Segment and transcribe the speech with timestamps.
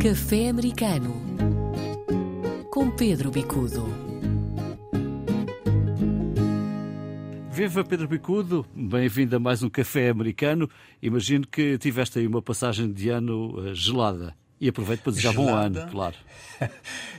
[0.00, 1.12] Café Americano
[2.70, 3.84] com Pedro Bicudo.
[7.50, 10.70] Viva Pedro Bicudo, bem-vindo a mais um Café Americano.
[11.02, 14.36] Imagino que tiveste aí uma passagem de ano uh, gelada.
[14.60, 16.14] E aproveito para desejar bom ano, claro.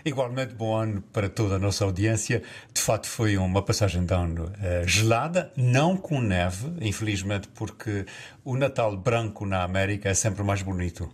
[0.05, 2.43] Igualmente bom ano para toda a nossa audiência.
[2.73, 8.05] De facto, foi uma passagem de ano uh, gelada, não com neve, infelizmente, porque
[8.45, 11.13] o Natal branco na América é sempre mais bonito.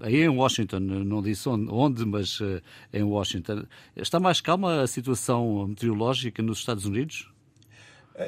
[0.00, 3.64] Aí em Washington, não disse onde, mas uh, em Washington.
[3.96, 7.28] Está mais calma a situação meteorológica nos Estados Unidos?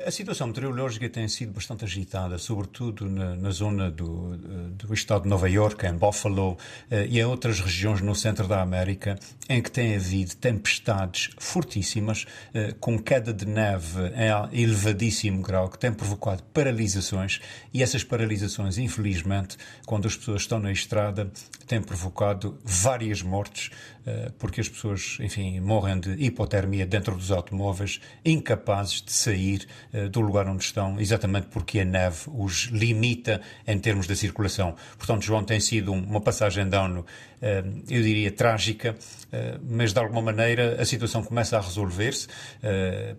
[0.06, 5.28] A situação meteorológica tem sido bastante agitada, sobretudo na, na zona do, do, estado de
[5.28, 6.56] Nova Iorque, em Buffalo
[6.88, 9.18] eh, e em outras regiões no centro da América,
[9.48, 15.76] em que tem havido tempestades fortíssimas, eh, com queda de neve em elevadíssimo grau, que
[15.76, 17.40] tem provocado paralisações
[17.74, 21.32] e essas paralisações, infelizmente, quando as pessoas estão na estrada,
[21.66, 23.70] têm provocado várias mortes,
[24.06, 29.66] eh, porque as pessoas, enfim, morrem de hipotermia dentro dos automóveis, incapazes de sair
[30.10, 34.74] do lugar onde estão, exatamente porque a neve os limita em termos da circulação.
[34.96, 37.04] Portanto, João, tem sido uma passagem de ano,
[37.40, 38.96] eh, eu diria, trágica,
[39.32, 42.28] eh, mas de alguma maneira a situação começa a resolver-se,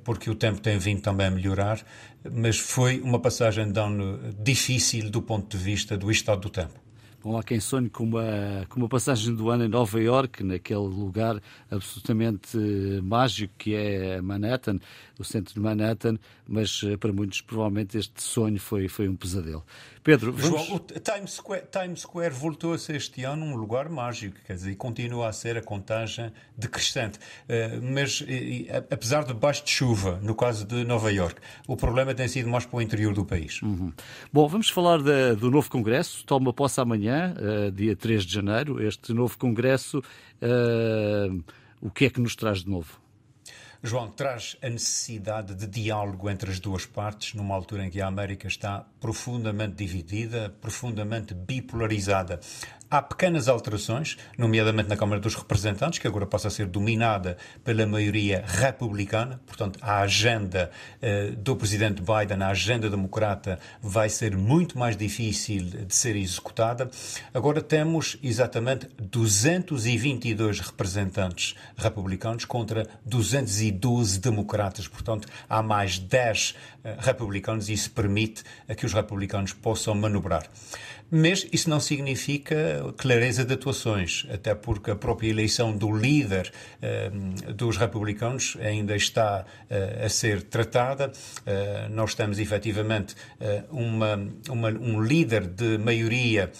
[0.03, 1.80] porque o tempo tem vindo também a melhorar,
[2.31, 6.91] mas foi uma passagem de ano difícil do ponto de vista do estado do tempo.
[7.23, 10.80] Bom, há quem sonhe com uma, com uma passagem do ano em Nova York, naquele
[10.80, 12.58] lugar absolutamente
[13.03, 14.80] mágico que é Manhattan,
[15.19, 19.63] o centro de Manhattan, mas eh, para muitos provavelmente este sonho foi, foi um pesadelo.
[20.03, 20.66] Pedro, vamos...
[20.66, 24.56] João, o Times Square, Times Square voltou a ser este ano um lugar mágico, quer
[24.56, 27.19] dizer, e continua a ser a contagem decrescente.
[27.19, 28.25] Uh, mas,
[28.91, 32.66] apesar de baixo de chuva, no caso de Nova York, o problema tem sido mais
[32.66, 33.61] para o interior do país.
[33.61, 33.94] Uhum.
[34.33, 34.97] Bom, vamos falar
[35.35, 38.81] do novo Congresso, toma posse amanhã, uh, dia 3 de janeiro.
[38.81, 41.44] Este novo Congresso, uh,
[41.81, 43.00] o que é que nos traz de novo?
[43.84, 48.06] João, traz a necessidade de diálogo entre as duas partes, numa altura em que a
[48.06, 52.40] América está profundamente dividida, profundamente bipolarizada.
[52.94, 57.88] Há pequenas alterações, nomeadamente na Câmara dos Representantes, que agora passa a ser dominada pela
[57.88, 60.69] maioria republicana, portanto, a agenda
[61.02, 66.91] eh, do presidente Biden, a agenda democrata, vai ser muito mais difícil de ser executada.
[67.34, 77.69] Agora temos exatamente 222 representantes republicanos contra 212 democratas, portanto, há mais 10 eh, republicanos
[77.69, 78.44] e isso permite
[78.75, 80.44] que os republicanos possam manobrar.
[81.13, 87.53] Mas isso não significa clareza de atuações, até porque a própria eleição do líder uh,
[87.53, 91.12] dos republicanos ainda está uh, a ser tratada.
[91.12, 93.16] Uh, nós temos efetivamente
[93.70, 96.52] uma, uma, um líder de maioria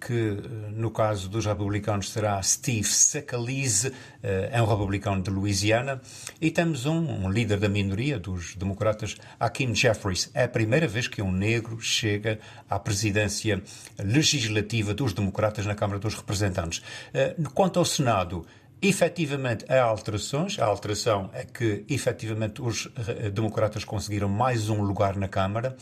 [0.00, 0.36] que,
[0.72, 3.92] no caso dos republicanos, será Steve Scalise,
[4.22, 6.00] é um republicano de Louisiana,
[6.40, 10.30] e temos um, um líder da minoria dos democratas, Hakeem Jeffries.
[10.34, 13.62] É a primeira vez que um negro chega à presidência
[13.98, 16.82] legislativa dos democratas na Câmara dos Representantes.
[17.12, 18.46] Eh, quanto ao Senado,
[18.82, 20.58] Efetivamente, há alterações.
[20.58, 25.74] A alteração é que, efetivamente, os eh, democratas conseguiram mais um lugar na Câmara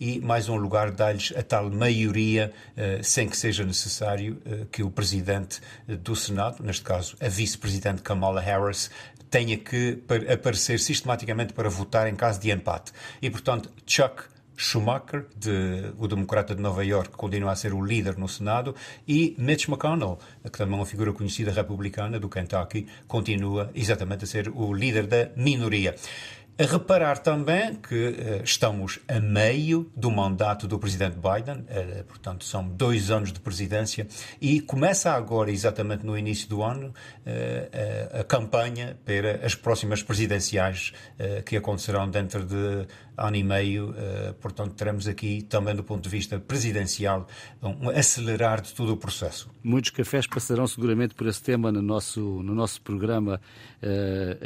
[0.00, 4.40] e mais um lugar dá-lhes a tal maioria, eh, sem que seja necessário
[4.72, 8.90] que o presidente do Senado, neste caso a vice-presidente Kamala Harris,
[9.30, 12.90] tenha que aparecer sistematicamente para votar em caso de empate.
[13.20, 14.24] E, portanto, Chuck
[14.56, 18.74] Schumacher, de, o democrata de Nova York, continua a ser o líder no Senado,
[19.06, 24.26] e Mitch McConnell, que também é uma figura conhecida republicana do Kentucky, continua exatamente a
[24.26, 25.94] ser o líder da minoria.
[26.58, 32.46] A reparar também que uh, estamos a meio do mandato do presidente Biden, uh, portanto,
[32.46, 34.06] são dois anos de presidência,
[34.40, 36.94] e começa agora, exatamente no início do ano,
[37.26, 40.94] uh, a campanha para as próximas presidenciais
[41.44, 42.86] que acontecerão dentro de
[43.16, 43.94] ano e meio.
[44.40, 47.26] portanto, teremos aqui também, do ponto de vista presidencial,
[47.62, 49.50] um acelerar de todo o processo.
[49.62, 53.40] Muitos cafés passarão seguramente por esse tema no nosso, no nosso programa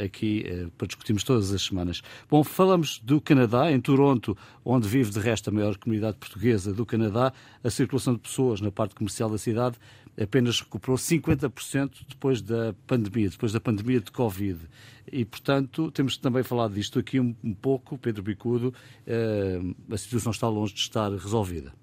[0.03, 2.00] aqui, para discutirmos todas as semanas.
[2.29, 6.85] Bom, falamos do Canadá, em Toronto, onde vive de resto a maior comunidade portuguesa do
[6.85, 7.33] Canadá.
[7.63, 9.77] A circulação de pessoas na parte comercial da cidade
[10.19, 14.59] apenas recuperou 50% depois da pandemia, depois da pandemia de Covid.
[15.11, 18.73] E, portanto, temos também falado disto aqui um, pouco, Pedro Bicudo,
[19.07, 21.73] uh, a situação está longe de estar resolvida.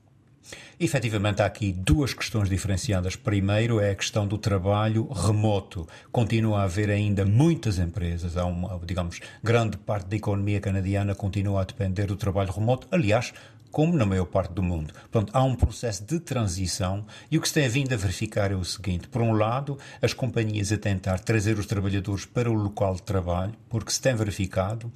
[0.81, 3.17] Efetivamente, há aqui duas questões diferenciadas.
[3.17, 5.87] Primeiro é a questão do trabalho remoto.
[6.13, 11.63] Continua a haver ainda muitas empresas, há uma, digamos, grande parte da economia canadiana continua
[11.63, 12.87] a depender do trabalho remoto.
[12.91, 13.33] Aliás,
[13.71, 14.95] como na maior parte do mundo.
[15.11, 18.55] Portanto, há um processo de transição e o que se tem vindo a verificar é
[18.55, 22.95] o seguinte: por um lado, as companhias a tentar trazer os trabalhadores para o local
[22.95, 24.91] de trabalho, porque se tem verificado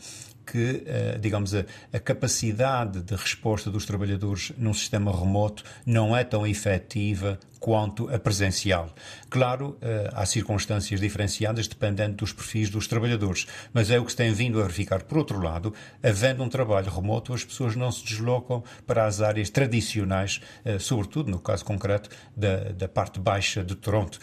[0.47, 6.25] que, eh, digamos, a, a, capacidade de resposta dos trabalhadores num sistema remoto não é
[6.25, 8.93] tão efetiva quanto a presencial.
[9.31, 14.17] Claro, eh, há circunstâncias diferenciadas dependendo dos perfis dos trabalhadores, mas é o que se
[14.17, 15.05] tem vindo a verificar.
[15.05, 15.73] Por outro lado,
[16.03, 21.31] havendo um trabalho remoto, as pessoas não se deslocam para as áreas tradicionais, eh, sobretudo
[21.31, 24.19] no caso concreto da, da parte baixa de Toronto.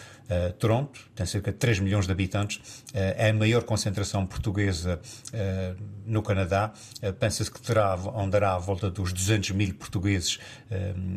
[0.60, 2.60] Toronto tem cerca de 3 milhões de habitantes,
[2.94, 5.00] é a maior concentração portuguesa
[5.34, 5.76] uh,
[6.20, 6.72] no Canadá.
[7.18, 10.38] Pensa-se que terá, andará à volta dos 200 mil portugueses,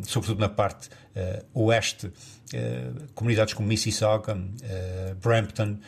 [0.04, 0.90] sobretudo na parte
[1.54, 2.12] oeste
[2.54, 5.80] Uh, comunidades como Mississauga, uh, Brampton.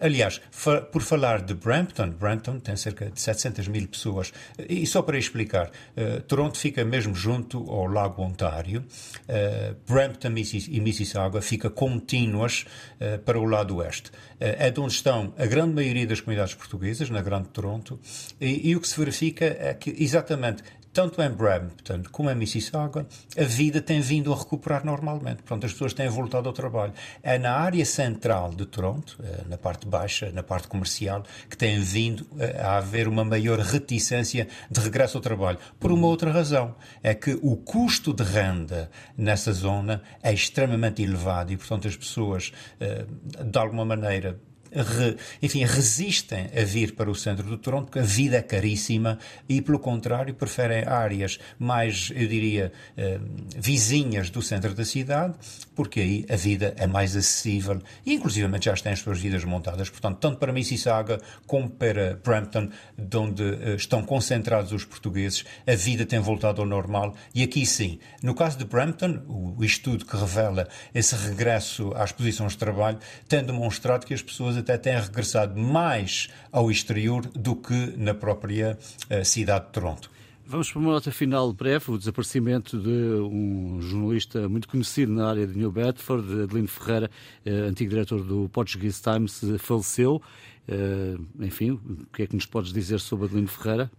[0.00, 4.32] Aliás, fa por falar de Brampton, Brampton tem cerca de 700 mil pessoas.
[4.68, 5.72] E só para explicar,
[6.28, 8.84] Toronto fica mesmo junto ao Lago Ontário.
[9.88, 10.34] Brampton
[10.68, 12.64] e Mississauga fica contínuas
[13.24, 14.12] para o lado oeste.
[14.38, 17.98] é de onde estão a grande maioria das comunidades portuguesas, na Grande Toronto,
[18.40, 20.62] e, e o que se verifica é que exatamente
[20.94, 23.04] tanto em Brampton como em Mississauga,
[23.36, 25.42] a vida tem vindo a recuperar normalmente.
[25.42, 26.92] Portanto, as pessoas têm voltado ao trabalho.
[27.20, 31.80] É na área central de Toronto, eh, na parte baixa, na parte comercial, que tem
[31.80, 35.58] vindo eh, a haver uma maior reticência de regresso ao trabalho.
[35.80, 38.88] Por uma outra razão, é que o custo de renda
[39.18, 43.04] nessa zona é extremamente elevado e, portanto, as pessoas, eh,
[43.44, 44.38] de alguma maneira,
[44.82, 49.18] re, enfim, resistem a vir para o centro do Toronto porque a vida é caríssima
[49.48, 53.18] e, pelo contrário, preferem áreas mais, eu diria, eh,
[53.56, 55.34] vizinhas do centro da cidade,
[55.74, 59.88] porque aí a vida é mais acessível e, inclusivamente, já têm as suas vidas montadas.
[59.90, 65.74] Portanto, tanto para Mississauga como para Brampton, de onde eh, estão concentrados os portugueses, a
[65.74, 67.98] vida tem voltado ao normal e aqui sim.
[68.22, 72.98] No caso de Brampton, o estudo que revela esse regresso às posições de trabalho
[73.28, 78.78] tem demonstrado que as pessoas até têm regressado mais ao exterior do que na própria
[79.10, 80.10] uh, cidade de Toronto.
[80.46, 81.90] Vamos para uma nota final breve.
[81.90, 87.10] O desaparecimento de um jornalista muito conhecido na área de New Bedford, Adelino Ferreira,
[87.46, 90.20] eh, antigo diretor do Portuguese Times, faleceu.
[90.68, 93.90] Eh, enfim, o que é que nos podes dizer sobre Adelino Ferreira?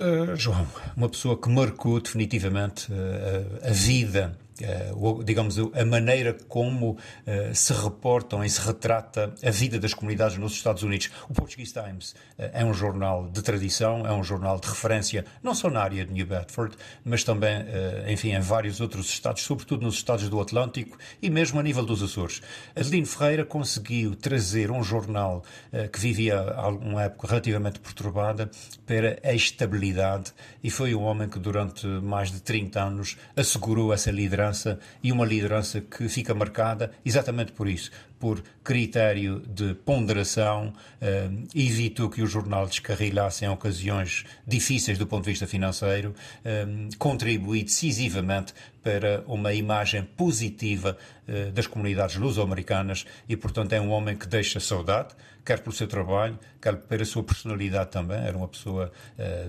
[0.00, 6.92] Uh, João, uma pessoa que marcou definitivamente uh, a vida Uh, digamos, a maneira como
[6.92, 11.10] uh, se reportam e se retrata a vida das comunidades nos Estados Unidos.
[11.28, 15.54] O Portuguese Times uh, é um jornal de tradição, é um jornal de referência, não
[15.54, 16.74] só na área de New Bedford,
[17.04, 17.66] mas também,
[18.08, 22.02] enfim, em vários outros estados, sobretudo nos estados do Atlântico e mesmo a nível dos
[22.02, 22.40] Açores.
[22.74, 25.44] Adelino Ferreira conseguiu trazer um jornal
[25.92, 26.42] que vivia
[26.80, 28.50] uma época relativamente perturbada
[28.86, 30.32] para a estabilidade
[30.62, 35.12] e foi um homem que durante mais de 30 anos assegurou essa liderança liderança e
[35.12, 42.20] uma liderança que fica marcada exatamente por isso, por critério de ponderação, eh, evitou que
[42.20, 46.12] o jornal descarrilasse em ocasiões difíceis do ponto de vista financeiro,
[46.44, 46.66] eh,
[46.98, 48.52] contribui decisivamente
[48.82, 50.96] para uma imagem positiva
[51.28, 55.14] eh, das comunidades luso-americanas e, portanto, é um homem que deixa saudade,
[55.44, 58.18] quer pelo seu trabalho, quer pela sua personalidade também.
[58.18, 58.90] Era uma pessoa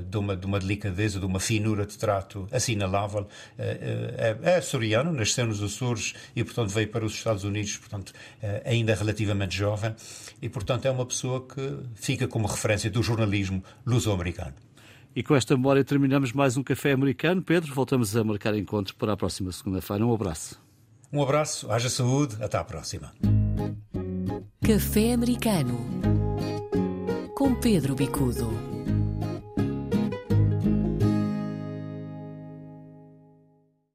[0.07, 3.27] de, uma, de uma delicadeza, de uma finura de trato assinalável.
[3.57, 8.13] É, é açoriano, nasceu nos Açores e, portanto, veio para os Estados Unidos, portanto,
[8.65, 9.95] ainda relativamente jovem.
[10.41, 14.53] E, portanto, é uma pessoa que fica como referência do jornalismo luso-americano.
[15.15, 17.41] E com esta memória terminamos mais um Café Americano.
[17.41, 20.05] Pedro, voltamos a marcar encontros para a próxima segunda-feira.
[20.05, 20.61] Um abraço.
[21.11, 23.13] Um abraço, haja saúde, até à próxima.
[24.61, 25.77] Café Americano
[27.37, 28.76] com Pedro Bicudo.